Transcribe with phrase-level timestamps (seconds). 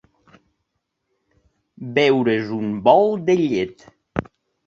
[1.97, 3.87] Beure's un bol de llet.